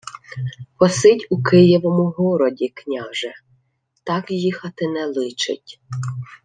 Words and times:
—Посидь 0.77 1.27
у 1.29 1.41
Києвому 1.41 2.09
городі, 2.09 2.69
княже, 2.69 3.33
так 4.03 4.31
їхати 4.31 4.87
не 4.87 5.05
личить. 5.05 5.79